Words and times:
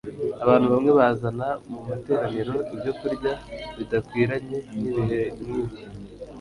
abantu 0.43 0.65
bamwe 0.73 0.91
bazana 0.99 1.47
mu 1.71 1.79
materaniro 1.87 2.55
ibyokurya 2.73 3.31
bidakwiranye 3.77 4.57
n'ibihe 4.79 5.21
nk'ibyo 5.39 5.83